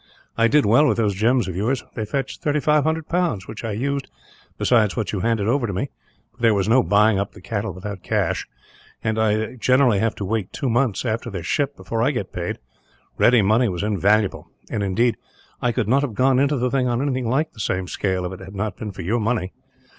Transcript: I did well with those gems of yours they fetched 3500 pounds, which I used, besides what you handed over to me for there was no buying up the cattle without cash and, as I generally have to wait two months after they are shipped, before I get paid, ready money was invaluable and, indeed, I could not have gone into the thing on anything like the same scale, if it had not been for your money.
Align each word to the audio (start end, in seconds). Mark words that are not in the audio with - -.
I 0.35 0.47
did 0.47 0.65
well 0.65 0.87
with 0.87 0.97
those 0.97 1.13
gems 1.13 1.47
of 1.47 1.55
yours 1.55 1.83
they 1.93 2.05
fetched 2.05 2.41
3500 2.41 3.07
pounds, 3.07 3.47
which 3.47 3.63
I 3.63 3.73
used, 3.73 4.07
besides 4.57 4.97
what 4.97 5.11
you 5.11 5.19
handed 5.19 5.47
over 5.47 5.67
to 5.67 5.73
me 5.73 5.91
for 6.33 6.41
there 6.41 6.55
was 6.55 6.67
no 6.67 6.81
buying 6.81 7.19
up 7.19 7.33
the 7.33 7.39
cattle 7.39 7.71
without 7.71 8.01
cash 8.01 8.47
and, 9.03 9.19
as 9.19 9.49
I 9.49 9.55
generally 9.57 9.99
have 9.99 10.15
to 10.15 10.25
wait 10.25 10.51
two 10.51 10.71
months 10.71 11.05
after 11.05 11.29
they 11.29 11.41
are 11.41 11.43
shipped, 11.43 11.77
before 11.77 12.01
I 12.01 12.09
get 12.09 12.33
paid, 12.33 12.57
ready 13.19 13.43
money 13.43 13.69
was 13.69 13.83
invaluable 13.83 14.49
and, 14.71 14.81
indeed, 14.81 15.17
I 15.61 15.71
could 15.71 15.87
not 15.87 16.01
have 16.01 16.15
gone 16.15 16.39
into 16.39 16.57
the 16.57 16.71
thing 16.71 16.87
on 16.87 17.03
anything 17.03 17.29
like 17.29 17.51
the 17.53 17.59
same 17.59 17.87
scale, 17.87 18.25
if 18.25 18.31
it 18.31 18.43
had 18.43 18.55
not 18.55 18.77
been 18.77 18.91
for 18.91 19.03
your 19.03 19.19
money. 19.19 19.53